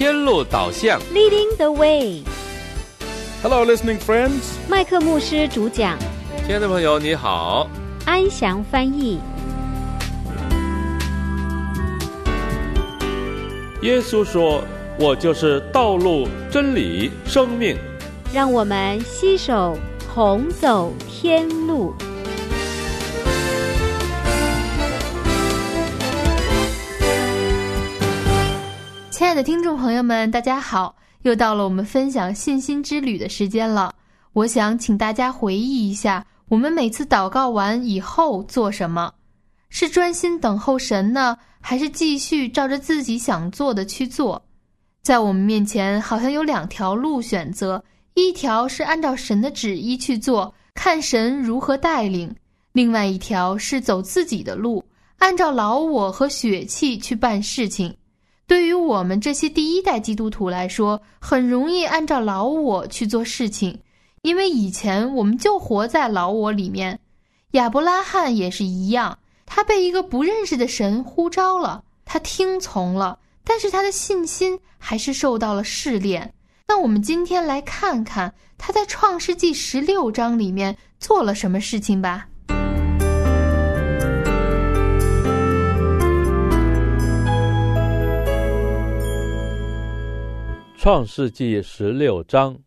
[0.00, 0.98] 天路导向。
[1.12, 4.54] Leading the way，Hello, listening friends.
[4.66, 5.98] 麦克牧师主讲，
[6.46, 7.68] 亲爱的朋友，你好。
[8.06, 9.20] 安详翻译。
[13.82, 14.62] 耶稣说
[14.98, 17.76] ：“我就是道路、真理、生命。
[18.32, 19.76] 让我们携手
[20.14, 21.94] 同走天路。
[29.30, 30.96] 亲爱的听众朋友们，大家好！
[31.22, 33.94] 又到了我们分享信心之旅的时间了。
[34.32, 39.14] 我想请大家回忆一下，我们每次祷告完以后做什么？
[39.68, 44.44] 是专心等候神呢，还是继续照着自己想做的去做？
[45.00, 52.28] 在我们面前好像有两条路选择，一条是按照神的旨意去做，看神如何带领；
[52.72, 54.84] 另外一条是走自己的路，
[55.18, 57.94] 按照老我和血气去办事情。
[58.50, 63.78] 对于我们这些第一代基督徒来说，很容易按照老我去做事情，
[64.22, 66.98] 因为以前我们就活在老我里面。
[67.52, 76.34] 亚伯拉罕也是一样，他被一个不认识的神呼召了，他听从了，但是他的信心还是受到了试炼。
[76.66, 82.26] 那我们今天来看看他在创世纪十六章里面做了什么事情吧。
[90.82, 92.58] 创世纪十六章，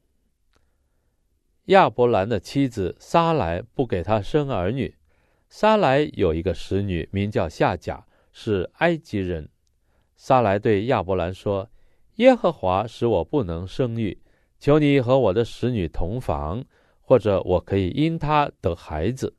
[1.66, 4.96] 亚伯兰的妻子撒来不给他生儿女。
[5.50, 9.50] 撒来有一个使女，名叫夏甲，是埃及人。
[10.16, 11.72] 撒来对亚伯兰说
[12.18, 14.22] ：“耶和华使我不能生育，
[14.60, 16.64] 求你和我的使女同房，
[17.02, 19.36] 或者我可以因她得孩子。”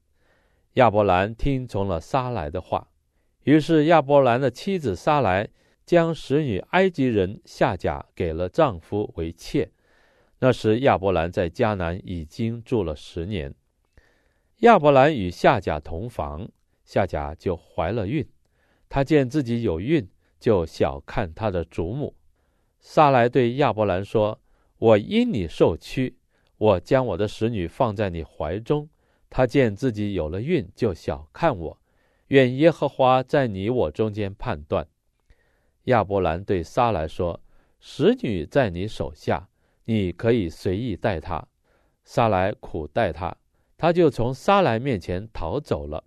[0.74, 2.88] 亚伯兰听从了撒来的话，
[3.44, 5.48] 于是亚伯兰的妻子撒来。
[5.84, 9.70] 将使女埃及人夏甲给了丈夫为妾。
[10.38, 13.54] 那时亚伯兰在迦南已经住了十年。
[14.58, 16.48] 亚伯兰与夏甲同房，
[16.84, 18.26] 夏甲就怀了孕。
[18.88, 22.14] 他见自己有孕，就小看他的主母。
[22.78, 24.40] 撒来对亚伯兰说
[24.78, 26.16] ：“我因你受屈，
[26.58, 28.88] 我将我的使女放在你怀中。
[29.28, 31.80] 他见自己有了孕，就小看我。
[32.28, 34.86] 愿耶和华在你我中间判断。”
[35.84, 37.40] 亚伯兰对撒来说
[37.80, 39.48] ：“使女在你手下，
[39.84, 41.46] 你可以随意待她。”
[42.04, 43.34] 撒来苦待她，
[43.78, 46.04] 他就从撒来面前逃走了。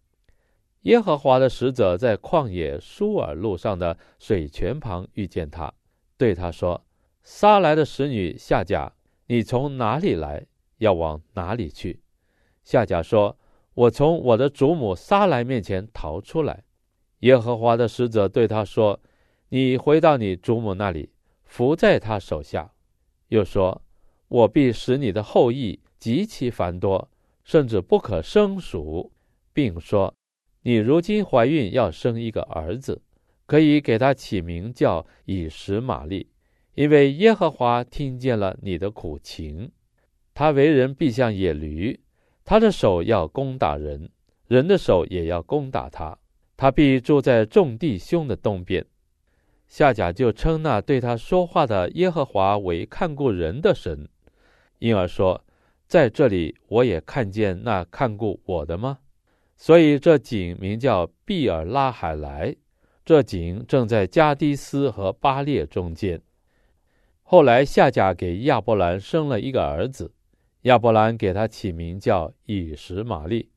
[0.81, 5.73] 耶和华的使者在旷野舒尔路上的水泉旁遇见他，
[6.17, 6.85] 对他说
[7.23, 8.93] ：“撒来的使女夏甲，
[9.25, 10.45] 你从哪里来？
[10.77, 11.99] 要往哪里去？”
[12.63, 13.37] 夏甲说
[13.73, 16.63] ：“我从我的祖母撒来面前逃出来。”
[17.21, 18.99] 耶和华的使者对他说：
[19.49, 21.09] 你回到你祖母那里，
[21.45, 22.73] 伏在他手下，
[23.29, 23.81] 又说
[24.27, 27.09] ：“我必使你的后裔极其繁多，
[27.45, 29.13] 甚至不可胜数，
[29.53, 30.13] 并说，
[30.63, 33.01] 你如今怀孕要生一个儿子，
[33.45, 36.27] 可以给他起名叫以实玛利，
[36.75, 39.71] 因为耶和华听见了你的苦情。
[40.33, 41.97] 他为人必像野驴，
[42.43, 44.09] 他的手要攻打人，
[44.49, 46.17] 人的手也要攻打他。
[46.57, 48.85] 他必住在众弟兄的东边。”
[49.67, 54.07] 夏甲就称那对他说话的耶和华为看顾人的神，
[54.79, 55.43] 因而说
[55.87, 58.99] ：“在这里我也看见那看顾我的吗？”
[59.57, 62.55] 所以这井名叫毕尔拉海莱。
[63.03, 66.21] 这井正在加迪斯和巴列中间。
[67.23, 70.11] 后来夏甲给亚伯兰生了一个儿子，
[70.63, 73.49] 亚伯兰给他起名叫以实玛利。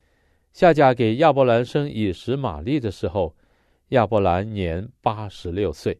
[0.53, 3.35] 夏甲给亚伯兰生以实玛利的时候，
[3.90, 5.98] 亚伯兰年八十六岁。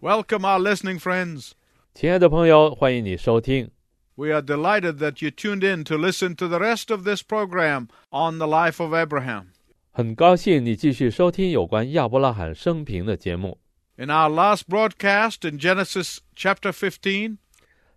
[0.00, 1.52] Welcome, our listening friends.
[1.94, 3.70] 亲爱的朋友，欢迎你收听。
[4.14, 7.88] We are delighted that you tuned in to listen to the rest of this program
[8.10, 9.48] on the life of Abraham.
[9.90, 13.58] 很高兴你继续收听有关亚伯拉罕生平的节目。
[13.96, 17.38] In our last broadcast in Genesis chapter 15,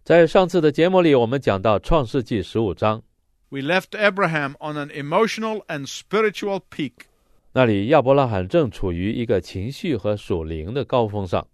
[0.04, 3.04] 在上次的节目里，我们讲到创世纪十五章，
[3.50, 7.08] we left Abraham on an emotional and spiritual peak.
[7.57, 11.47] 那里亚伯拉罕正处于一个情绪和属灵的高峰上。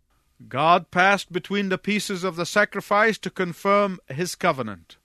[0.48, 4.96] God passed between the pieces of the sacrifice to confirm his covenant.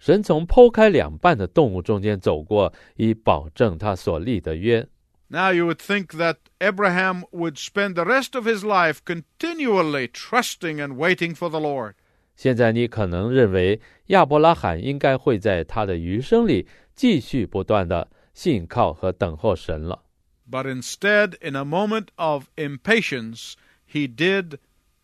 [0.00, 4.88] 神从剖开两半的动物中间走过，以保证他所立的约。
[5.28, 10.96] Now you would think that Abraham would spend the rest of his life continually trusting and
[10.96, 11.94] waiting for the Lord.
[12.34, 20.02] 现在你可能认为亚伯拉罕应该会在他的余生里继续不断的信靠和等候神了。
[20.49, 23.53] But instead, in a moment of impatience,
[23.87, 24.59] he did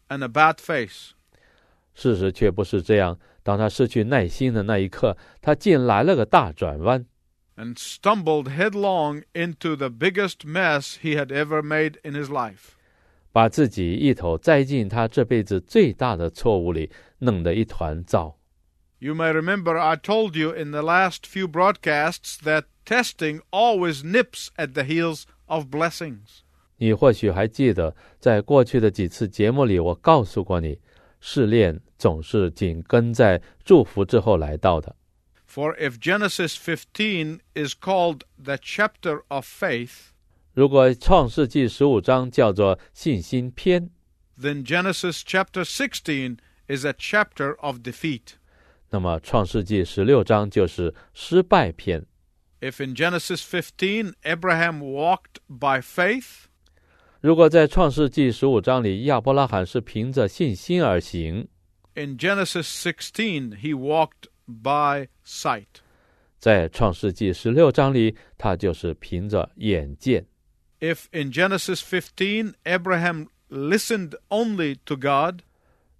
[0.09, 1.11] and a bad face.
[1.93, 3.17] 事实却不是这样。
[3.43, 7.05] 当他失去耐心的那一刻，他竟来了个大转弯，
[7.55, 12.73] and stumbled headlong into the biggest mess he had ever made in his life.
[13.31, 18.37] 把自己一头栽进他这辈子最大的错误里，弄得一团糟。
[19.01, 24.49] You may remember I told you in the last few broadcasts that testing always nips
[24.57, 26.41] at the heels of blessings.
[26.77, 30.79] 你或许还记得，在过去的几次节目里，我告诉过你，
[31.19, 34.95] 试炼总是紧跟在祝福之后来到的。
[35.47, 40.09] For if Genesis 15 is called the chapter of faith,
[40.53, 43.89] 如果创世纪十五章叫做信心篇，
[44.39, 46.37] then Genesis chapter 16
[46.67, 48.33] is a chapter of defeat.
[48.91, 52.05] 那么创世纪十六章就是失败篇。
[52.59, 56.45] If in Genesis 15 Abraham walked by faith,
[57.21, 61.47] 如果在创世纪十五章里，亚伯拉罕是凭着信心而行，
[61.95, 65.65] in Genesis 16 he walked by sight.
[66.39, 70.25] 在创世纪十六章里，他就是凭着眼见。
[70.79, 75.41] If in Genesis 15 Abraham listened only to God,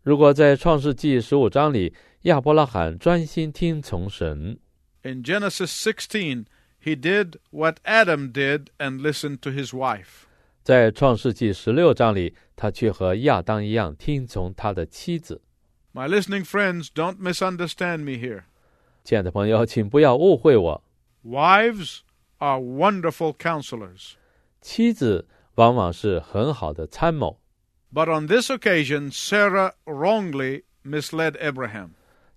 [0.04, 1.94] 如果在创世纪十五章里，
[2.24, 4.60] 亚伯拉罕专心听从神，
[5.04, 6.46] in Genesis 16
[6.84, 10.26] he did what Adam did and listened to his wife.
[10.64, 15.42] 在创世纪十六章里，他却和亚当一样听从他的妻子。
[15.94, 18.44] My listening friends, don't misunderstand me here.
[19.04, 20.84] 亲爱的朋友，请不要误会我，
[21.24, 22.00] Wives
[22.40, 24.14] are wonderful counselors.
[24.62, 27.40] 妻子往往是很好的参谋，
[27.94, 31.92] But on this occasion, Sarah wrongly misled Abraham.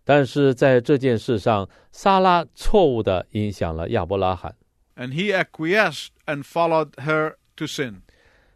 [0.04, 4.54] 但是在这件事上，撒拉错误的影响了亚伯拉罕。
[4.96, 8.02] and he acquiesced and followed her to sin.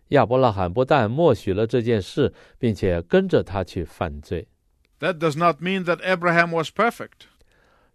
[0.08, 4.46] 亚伯拉罕不但默许了这件事，并且跟着他去犯罪。
[5.00, 7.28] That does not mean that Abraham was perfect.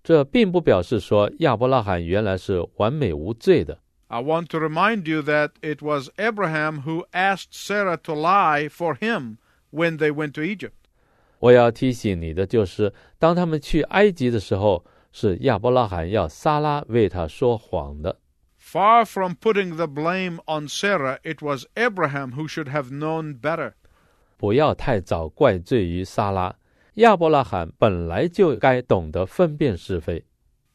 [0.04, 3.78] 这并不表示说亚伯拉罕原来是完美无罪的。
[4.08, 8.96] I want to remind you that it was Abraham who asked Sarah to lie for
[8.96, 9.38] him
[9.72, 10.74] when they went to Egypt.
[11.44, 18.20] 我要提醒你的就是，当他们去埃及的时候，是亚伯拉罕要撒拉为他说谎的。
[18.62, 23.74] Far from putting the blame on Sarah, it was Abraham who should have known better.
[24.38, 26.56] 不要太早怪罪于撒拉。
[26.96, 30.26] 亚伯拉罕本来就该懂得分辨是非。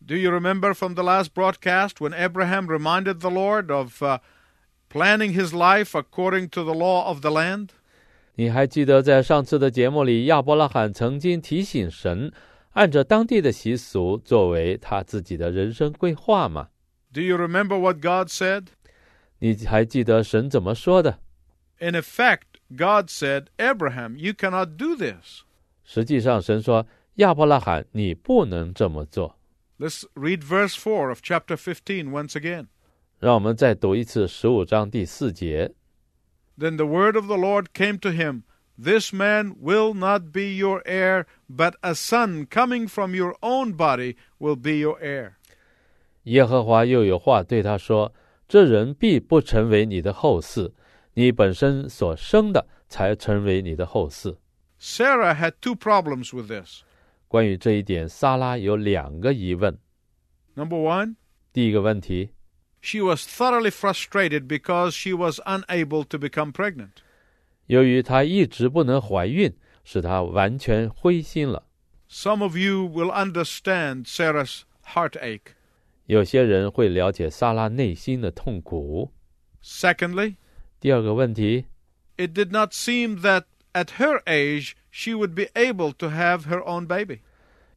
[0.07, 4.19] Do you remember from the last broadcast when Abraham reminded the Lord of uh,
[4.91, 7.69] planning his life according to the law of the land?
[8.39, 12.33] 你还记得在上次的节目里，亚伯拉罕曾经提醒神，
[12.73, 16.69] 按照当地的习俗作为他自己的人生规划吗？
[17.13, 18.67] Do you remember what God said?
[19.39, 21.19] 你还记得神怎么说的？
[21.79, 22.41] In effect,
[22.71, 25.43] God said, Abraham, you cannot do this.
[25.85, 29.37] 实际上，神说：“亚伯拉罕，你不能这么做。
[29.79, 32.67] Let's read verse 4 of chapter 15 once again.
[33.21, 35.73] ”让我们再读一次十五章第四节。
[36.59, 38.45] Then the word of the Lord came to him
[38.77, 44.17] This man will not be your heir, but a son coming from your own body
[44.41, 45.35] will be your heir.
[46.25, 50.73] 耶和华又有话对他说：“这人必不成为你的后嗣，
[51.13, 54.37] 你本身所生的才成为你的后嗣。
[54.81, 56.83] Sarah had two problems with this.
[57.29, 59.79] ”关于这一点，撒拉有两个疑问。
[60.55, 61.15] Number one,
[61.53, 62.31] 第一个问题，
[62.81, 67.03] she was thoroughly frustrated because she was unable to become pregnant.
[67.67, 69.53] 由于她一直不能怀孕，
[69.85, 71.67] 使她完全灰心了。
[72.11, 75.55] Some of you will understand Sarah's heartache.
[76.07, 79.11] 有些人会了解撒拉内心的痛苦。
[79.63, 80.37] Secondly,
[80.79, 81.65] 第二个问题，
[82.19, 86.63] it did not seem that at her age she would be able to have her
[86.63, 87.21] own baby.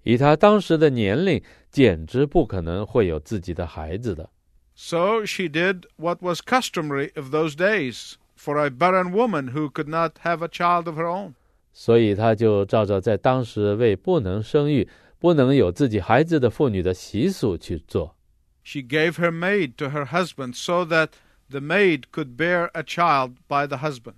[0.04, 1.42] 以她当时的年龄，
[1.72, 4.30] 简直不可能会有自己的孩子的。
[4.76, 9.88] So she did what was customary of those days for a barren woman who could
[9.88, 11.34] not have a child of her own.
[11.74, 14.88] 所以她就照着在当时为不能生育、
[15.20, 18.16] 不能有自己孩子的妇女的习俗去做。
[18.64, 21.10] She gave her maid to her husband so that
[21.50, 24.16] the maid could bear a child by the husband.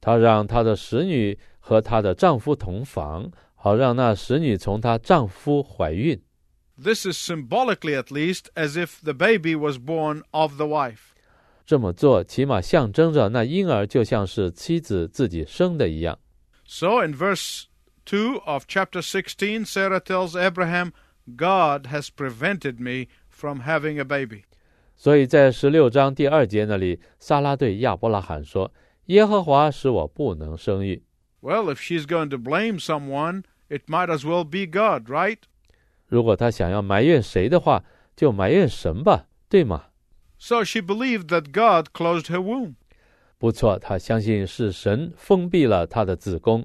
[0.00, 6.20] 她让她的使女和她的丈夫同房，好让那使女从她丈夫怀孕。
[6.82, 11.12] This is symbolically, at least, as if the baby was born of the wife.
[11.64, 16.18] 这么做起码象征着那婴儿就像是妻子自己生的一样。
[16.64, 17.64] So in verse
[18.06, 20.92] 2 of chapter 16, Sarah tells Abraham,
[21.36, 24.44] God has prevented me from having a baby.
[24.96, 31.02] 所以在十六章第二节那里，撒拉对亚伯拉罕说：“ 耶和华使我不能生育。
[31.40, 35.38] Well, if she's going to blame someone, it might as well be God, right?
[36.06, 39.84] 如果他想要埋怨谁的话，就埋怨神吧，对吗？
[40.38, 42.74] So she believed that God closed her womb.
[43.38, 46.64] 不错，他相信是神封闭了他的子宫，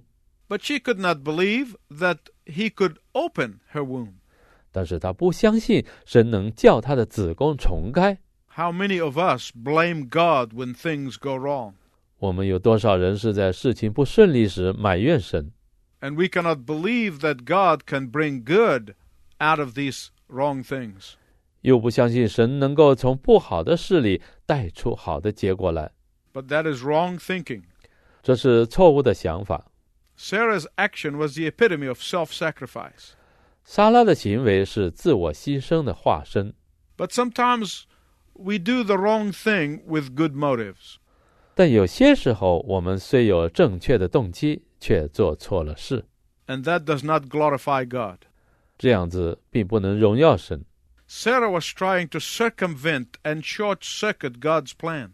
[0.50, 4.14] But she could not believe that he could open her womb.
[4.72, 8.20] 但是他不相信神能叫他的子宫重开。
[8.48, 11.74] How many of us blame God when things go wrong?
[12.20, 15.52] 我们有多少人是在事情不顺利时埋怨神？
[16.02, 18.94] And we cannot believe that God can bring good
[19.42, 21.14] out of these wrong things.
[21.62, 25.92] 又不相信神能够从不好的事里带出好的结果来，
[26.34, 27.64] But that is wrong thinking.
[28.22, 29.72] 这是错误的想法。
[30.18, 33.12] Sarah's action was the epitome of self sacrifice.
[33.66, 36.54] 莎拉的行为是自我牺牲的化身，
[36.96, 37.84] But sometimes
[38.34, 40.96] we do the wrong thing with good motives.
[41.54, 46.06] 但有些时候我们虽有正确的动机，却做错了事，
[46.48, 48.20] And that does not glorify God.
[48.79, 50.65] 这样子并不能荣耀神。
[51.09, 55.11] Sarah was trying to circumvent and short circuit God's plan.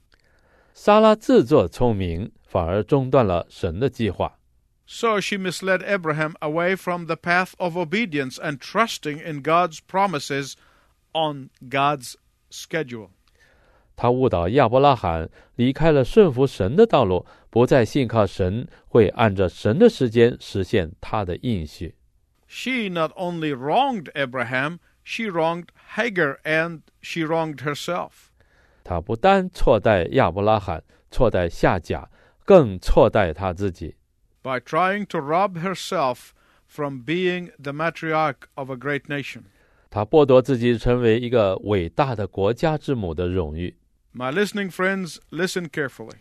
[0.73, 4.39] 莎拉自作聪明，反而中断了神的计划。
[4.87, 10.55] So she misled Abraham away from the path of obedience and trusting in God's promises
[11.13, 12.15] on God's
[12.51, 13.11] schedule.
[13.97, 21.97] 他误导亚伯拉罕离开了顺服神的道路，不再信靠神会按着神的时间实现他的应许。
[22.48, 28.30] She not only wronged Abraham, she wronged Hagar and she wronged herself.
[28.84, 32.10] 他不单错待亚伯拉罕，错待夏甲，
[32.46, 33.96] 更错待他自己。
[34.44, 36.32] by trying to rob herself
[36.68, 39.44] from being the matriarch of a great nation.
[39.90, 43.78] 他剥夺自己成为一个伟大的国家之母的荣誉。
[44.14, 46.18] My listening friends, listen carefully.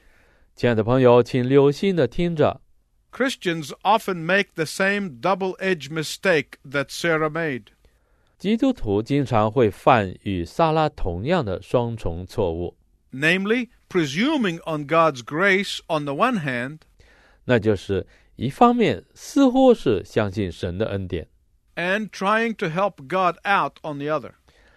[0.55, 2.61] 亲爱的朋友，请留心的听着。
[3.17, 7.65] Christians often make the same double edged mistake that Sarah made.
[8.39, 12.77] 基督徒经常会犯与撒拉同样的双重错误，
[13.13, 16.79] namely, presuming on God's grace on the one hand
[17.45, 21.29] 那就是一方面似乎是相信神的恩典，
[21.77, 24.33] and trying to help God out on the other.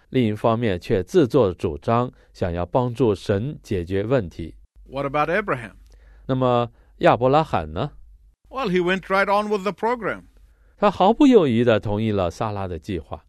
[0.09, 4.55] 另一方面却自作主张，想要帮助神解决问题。
[4.87, 5.71] What about Abraham?
[6.27, 7.93] 那么亚伯拉罕呢？
[8.49, 10.23] Well, he went right on with the program.
[10.77, 13.25] 他毫不犹豫地同意了撒拉的计划，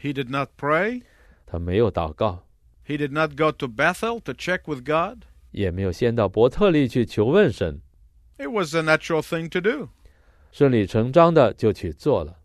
[0.00, 1.02] He did not pray,
[1.46, 2.46] 他没有祷告，
[2.86, 5.24] he did not go to Bethel to check with God.
[5.50, 7.80] 也没有先到伯特利去求问神，
[8.38, 9.88] It was a natural thing to do.
[10.52, 12.38] 顺理成章的就去做了。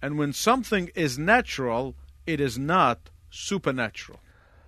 [0.00, 2.98] And when something is natural, it is not
[3.32, 4.16] supernatural.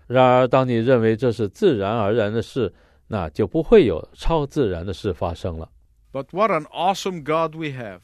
[0.06, 2.74] 然而，当你认为这是自然而然的事，
[3.06, 5.70] 那就不会有超自然的事发生了。
[6.14, 8.00] But what an awesome God we have.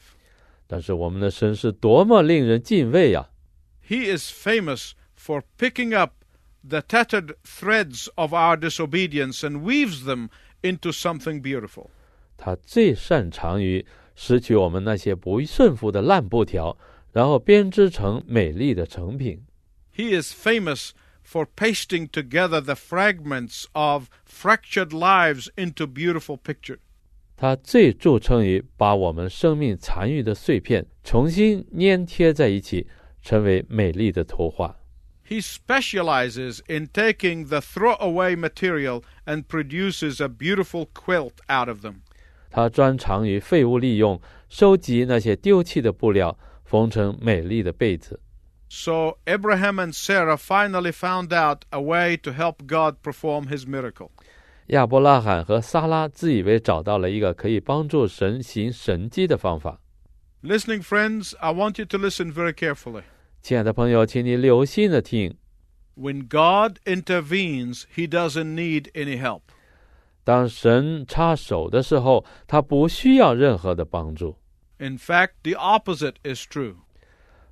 [0.67, 3.29] 但是我们的神是多么令人敬畏呀、
[3.89, 6.13] He is famous for picking up
[6.67, 10.29] the tattered threads of our disobedience and weaves them
[10.63, 11.91] into something beautiful.
[12.37, 16.77] 他最擅长于拾取我们那些不顺服的烂布条，
[17.13, 19.45] 然后编织成美丽的成品。
[19.95, 20.91] He is famous
[21.25, 26.79] for pasting together the fragments of fractured lives into beautiful picture.
[27.41, 32.87] 他最着称于把我们生命残余的碎片重新粘贴在一起，
[33.21, 34.77] 成为美丽的图画。
[35.29, 41.97] He specializes in taking the throwaway material and produces a beautiful quilt out of them.
[42.49, 48.21] 他专长于废物利用，收集那些丢弃的布料，缝成美丽的被子。
[48.69, 54.11] So Abraham and Sarah finally found out a way to help God perform his miracle.
[54.71, 59.81] 亚伯拉罕和撒拉自以为找到了一个可以帮助神行神迹的方法。
[60.43, 63.03] Listening friends, I want you to listen very carefully.
[63.43, 65.37] 亲爱的朋友，请你留心的听。
[65.97, 69.43] When God intervenes, he doesn't need any help.
[70.25, 74.37] 当神插手的时候，他不需要任何的帮助。
[74.79, 76.75] In fact, the opposite is true.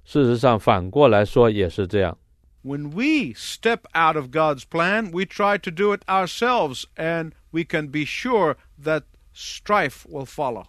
[0.05, 2.19] 事实上，反过来说也是这样。
[2.63, 7.65] When we step out of God's plan, we try to do it ourselves, and we
[7.65, 9.03] can be sure that
[9.35, 10.65] strife will follow.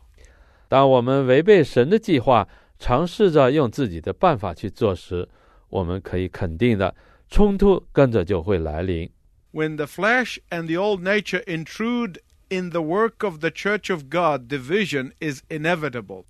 [0.67, 2.47] 当我们违背神的计划，
[2.77, 5.29] 尝试着用自己的办法去做时，
[5.69, 6.93] 我们可以肯定的，
[7.29, 9.09] 冲突跟着就会来临。
[9.53, 12.17] When the flesh and the old nature intrude
[12.49, 16.25] in the work of the church of God, division is inevitable.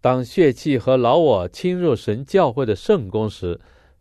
[0.00, 3.58] 当血气和老我侵入神教会的圣宫时，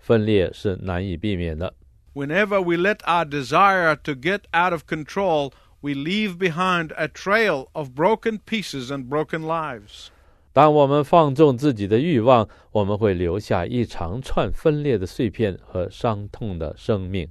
[0.08, 1.74] 分裂是难以避免的。
[2.14, 7.68] Whenever we let our desire to get out of control we leave behind a trail
[7.74, 10.10] of broken pieces and broken lives.
[10.54, 17.28] 当我们放纵自己的欲望，我们会留下一长串分裂的碎片和伤痛的生命。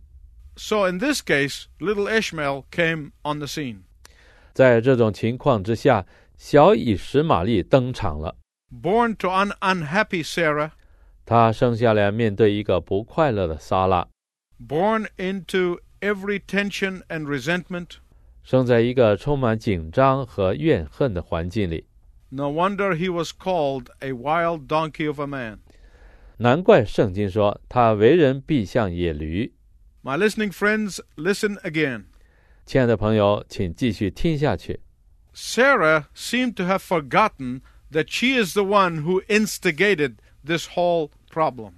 [0.57, 3.83] So in this case, little Ishmael came on the scene.
[4.53, 6.05] 在这种情况之下，
[6.37, 8.37] 小以实玛利登场了。
[8.71, 10.73] Born to an unhappy Sarah,
[11.27, 14.09] 他生下来面对一个不快乐的撒拉，
[14.59, 17.99] born into every tension and resentment.
[18.43, 21.87] 生在一个充满紧张和怨恨的环境里。
[22.31, 25.59] No wonder he was called a wild donkey of a man.
[26.39, 29.53] 难怪圣经说他为人必像野驴。
[30.03, 32.07] My listening friends, listen again.
[32.67, 34.81] 亲爱的朋友，请继续听下去。
[35.35, 37.61] Sarah seemed to have forgotten
[37.93, 41.73] that she is the one who instigated this whole problem.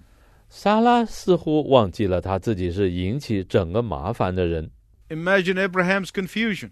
[0.49, 4.71] 撒拉似乎忘记了他自己是引起整个麻烦的人。
[5.09, 6.71] Imagine Abraham's confusion.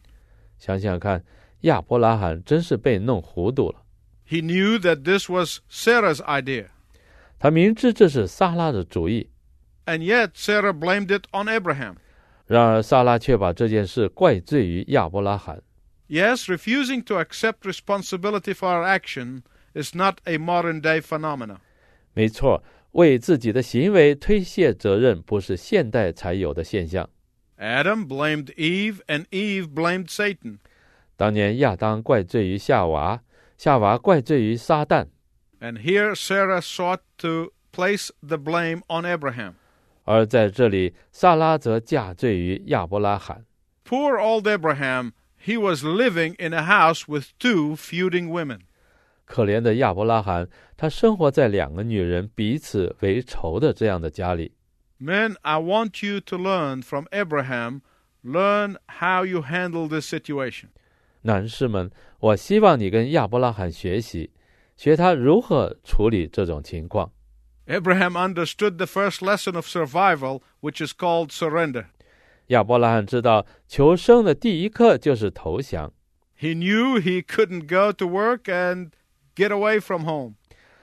[0.59, 1.25] 想想看，
[1.63, 3.83] 亚伯拉罕真是被弄糊涂了。
[4.29, 6.67] He knew that this was Sarah's idea,
[7.39, 9.29] 他明知这是撒拉的主意，
[9.85, 11.97] and yet Sarah blamed it on Abraham.
[12.47, 15.61] 然而撒拉却把这件事怪罪于亚伯拉罕。
[16.09, 19.43] Yes, refusing to accept responsibility for our action
[19.75, 21.59] is not a modern day phenomenon.
[22.17, 22.63] 没错，
[22.93, 27.09] 为自己的行为推卸责任不是现代才有的现象。
[27.59, 30.59] Adam blamed Eve, and Eve blamed Satan.
[31.17, 33.23] 当年亚当怪罪于夏娃，
[33.57, 35.07] 夏娃怪罪于撒旦，
[35.61, 39.55] And here Sarah sought to place the blame on Abraham.
[40.05, 43.45] 而在这里，撒拉则嫁罪于亚伯拉罕。
[43.85, 45.13] Poor old Abraham,
[45.45, 48.63] he was living in a house with two feuding women.
[49.27, 54.53] 可怜的亚伯拉罕，他生活在两个女人彼此为仇的这样的家里。
[55.01, 57.81] Men, I want you to learn from Abraham,
[58.23, 60.69] learn how you handle this situation.
[61.23, 64.31] 男士们，我希望你跟亚伯拉罕学习，
[64.77, 67.13] 学他如何处理这种情况。
[67.67, 71.87] Abraham understood the first lesson of survival, which is called surrender.
[72.49, 75.93] 亚伯拉罕知道求生的第一课就是投降。
[76.39, 78.91] He knew he couldn't go to work and
[79.37, 80.35] get away from home.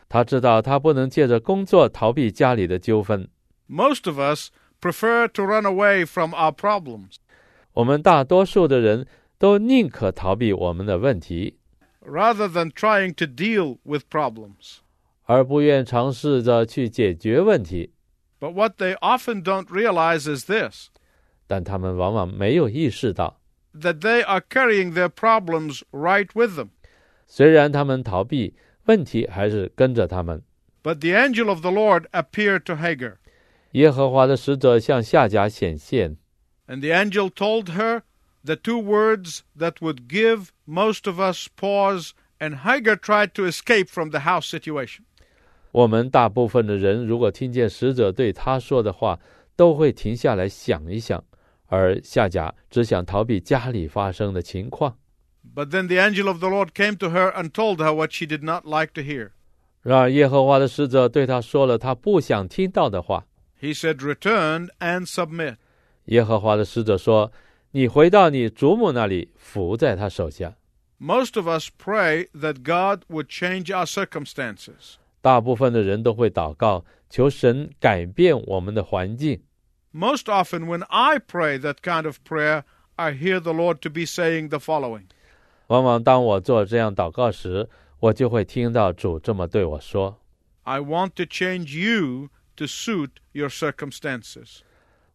[0.07, 3.29] 他知道他不能借着工作逃避家里的纠纷。
[3.67, 4.49] Most of us
[4.81, 7.17] prefer to run away from our problems
[7.73, 9.05] 我们大多数的人
[9.37, 11.57] 都宁可逃避我们的问题，
[12.01, 14.77] rather than trying to deal with problems.
[15.25, 17.93] 而不愿尝试着去解决问题。
[18.39, 20.87] But what they often don't realize is this
[21.45, 23.39] 但他们往往没有意识到，
[23.75, 26.69] that they are carrying their problems right with them.
[27.26, 30.42] 虽然他们逃避，问题还是跟着他们。
[30.82, 33.14] But the angel of the Lord appeared to Hagar,
[33.72, 36.16] 耶和华的使者向夏甲显现
[36.66, 38.02] ，and the angel told her
[38.44, 43.86] the two words that would give most of us pause, and Hagar tried to escape
[43.86, 45.00] from the house situation.
[45.72, 49.18] 我们大部分的人如果听见使者对他说的话，
[49.56, 51.24] 都会停下来想一想，
[51.66, 54.98] 而夏甲只想逃避家里发生的情况。
[55.54, 58.42] But then the angel of the Lord came to her and told her what she did
[58.42, 59.30] not like to hear.
[59.82, 63.26] 然而耶和华的使者对他说了他不想听到的话。
[63.60, 65.56] He said, "Return and submit."
[66.06, 67.30] 耶和华的使者说
[67.72, 70.54] ：“你回到你主母那里，服在他手下。”
[70.98, 74.94] Most of us pray that God would change our circumstances.
[75.20, 79.42] 大部分的人都会祷告，求神改变我们的环境。
[79.92, 82.64] Most often, when I pray that kind of prayer,
[82.96, 85.04] I hear the Lord to be saying the following.
[85.67, 90.19] 往往当我做这样祷告时，我就会听到主这么对我说
[90.63, 94.61] I want to change you to suit your circumstances.：“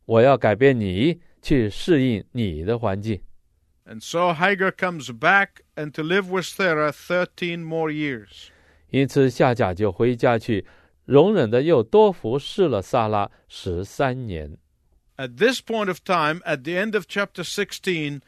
[0.07, 3.21] 我要改变你，去适应你的环境。
[3.87, 8.49] And so Hagar comes back and to live with Sarah 13 more years.
[8.91, 10.65] ”因此，夏甲就回家去，
[11.05, 14.57] 容忍的又多服侍了撒拉十三年。
[15.17, 18.21] At this point of time, at the end of chapter 16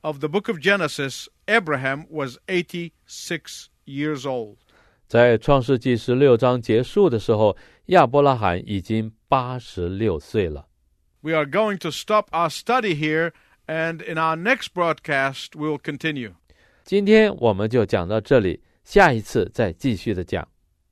[0.00, 4.56] of the book of Genesis, Abraham was 86 years old.
[5.06, 10.66] 在创世纪十六章结束的时候，亚伯拉罕已经八十六岁了。
[11.20, 13.32] We are going to stop our study here,
[13.66, 16.32] and in our next broadcast, we will continue.
[16.84, 20.46] 今天我们就讲到这里，下一次再继续的讲。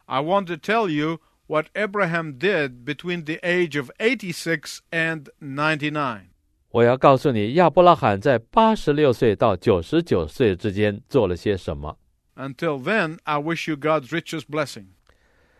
[0.06, 6.28] I want to tell you what Abraham did between the age of 86 and 99.
[6.77, 11.97] 我要告诉你，亚伯拉罕在八十六岁到九十九岁之间做了些什么。
[12.35, 14.85] Until then, I wish you God's richest blessing.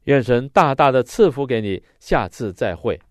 [0.04, 3.02] 愿神大大的赐福给你，下次再会。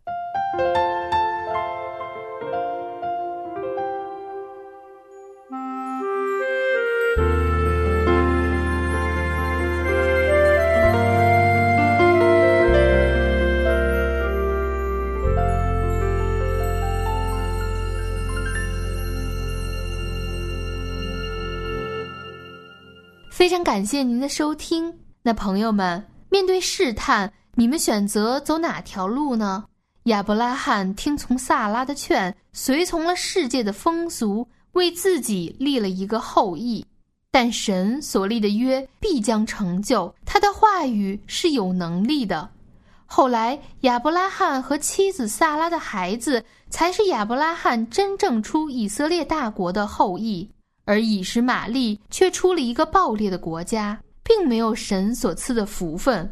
[23.36, 24.90] 非常感谢您的收听。
[25.20, 29.66] 那朋友们，面对试探，你们选择走哪条路呢？
[30.04, 36.82] 亚伯拉罕听从萨拉的劝，随从了世界的风俗，为自己立了一个后裔。
[37.30, 42.48] 但神所立的约必将成就，他的话语是有能力的。
[43.04, 50.48] 后来，亚伯拉罕和妻子萨拉的孩子，才是亚伯拉罕真正出以色列大国的后裔。
[50.86, 56.30] 而以实玛利却出了一个暴烈的国家，并没有神所赐的福分。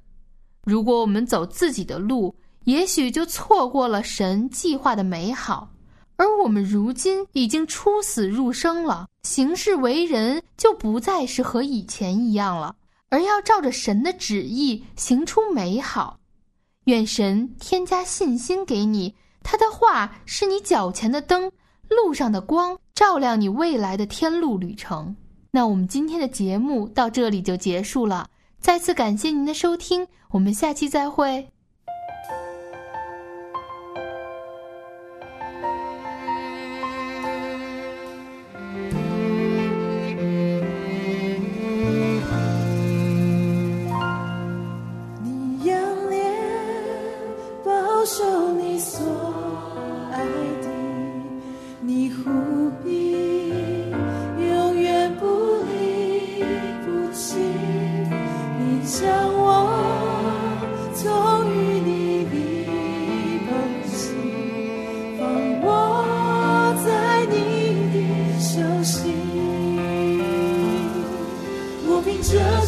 [0.64, 5.68] 如果我们走自己的路，也许就错过了神计划的美好。
[6.16, 12.76] 而我们如今已经出死入生了，行事为人就不再是和以前一样了，
[13.10, 16.20] 而要照着神的旨意行出美好。
[16.84, 19.12] 愿神添加信心给你，
[19.42, 21.50] 他的话是你脚前的灯，
[21.88, 22.78] 路上的光。
[22.94, 25.16] 照亮你未来的天路旅程。
[25.50, 28.28] 那我们今天的节目到这里就结束了，
[28.60, 31.48] 再次感谢您的收听，我们下期再会。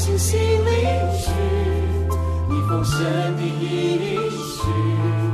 [0.07, 1.33] 精心凝蓄，
[2.49, 5.26] 你丰神的遗绪。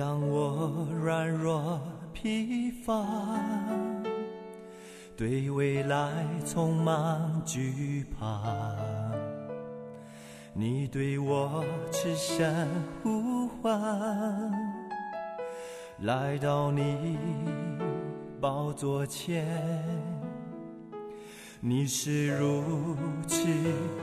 [0.00, 1.78] 当我软弱
[2.14, 3.04] 疲乏，
[5.14, 8.40] 对未来充满惧怕，
[10.54, 12.66] 你对我痴声
[13.02, 14.50] 呼唤，
[15.98, 17.18] 来到你
[18.40, 19.84] 宝座前，
[21.60, 22.96] 你是如
[23.28, 23.46] 此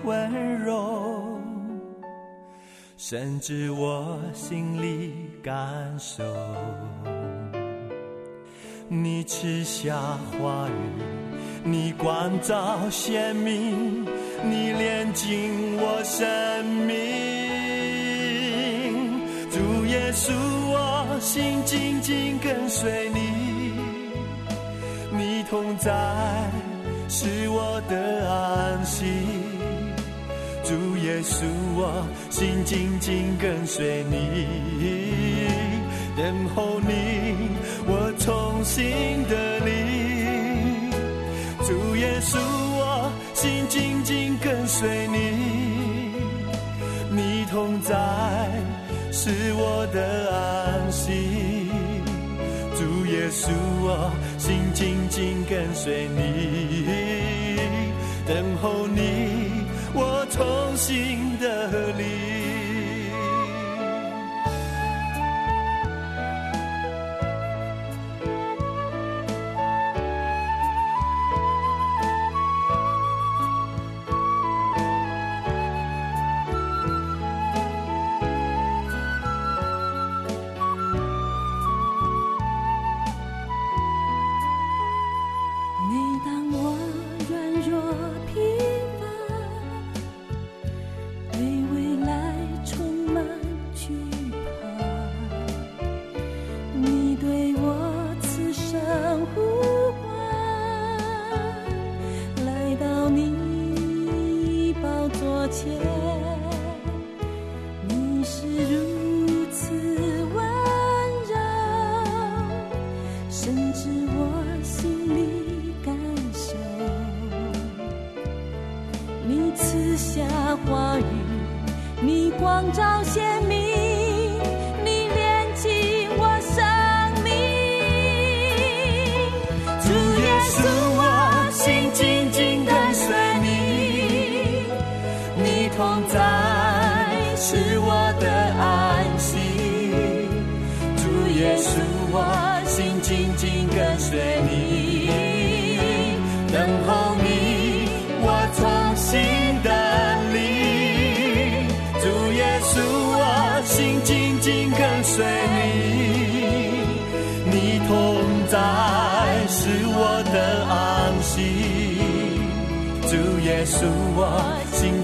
[0.03, 1.26] 温柔。
[2.97, 5.55] 甚至我心里感
[5.99, 6.23] 受，
[8.87, 9.95] 你赐下
[10.41, 10.71] 话语，
[11.63, 14.03] 你光照鲜明，
[14.43, 16.97] 你炼尽我生命。
[19.51, 20.33] 主耶稣，
[20.71, 23.19] 我心紧紧跟随你，
[25.15, 25.93] 你同在
[27.07, 29.05] 是我的安息。
[30.67, 31.45] 主耶稣，
[31.77, 35.47] 我心紧紧跟随你，
[36.17, 37.47] 等候你，
[37.87, 40.91] 我重新的你。
[41.65, 45.15] 主耶稣，我心紧紧跟随你，
[47.11, 47.95] 你同在
[49.09, 51.69] 是我的安息。
[52.75, 53.51] 主耶稣，
[53.83, 56.85] 我心紧紧跟随你，
[58.27, 59.16] 等候你。
[60.37, 61.86] 同行的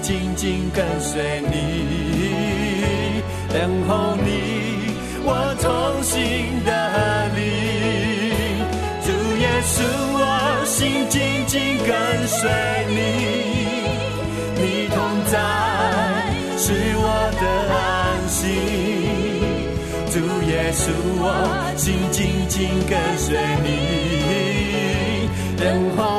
[0.04, 1.54] 紧紧跟随你，
[3.48, 4.28] 等候你，
[5.24, 5.64] 我衷
[6.02, 6.20] 心
[6.62, 6.70] 的
[7.34, 7.40] 你。
[9.00, 9.08] 主
[9.40, 9.80] 耶稣，
[10.12, 10.20] 我
[10.66, 11.90] 心紧紧跟
[12.28, 12.50] 随
[12.90, 13.00] 你，
[14.60, 14.94] 你同
[15.32, 15.32] 在
[16.58, 16.64] 是
[16.98, 17.08] 我
[17.40, 17.82] 的安
[18.28, 18.36] 息。
[20.12, 21.24] 主耶稣，我
[21.78, 23.66] 心紧紧跟随你，
[25.56, 25.64] 等
[25.96, 26.13] 候，